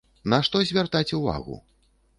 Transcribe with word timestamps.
На 0.33 0.39
што 0.47 0.61
звяртаць 0.71 1.15
увагу? 1.21 1.63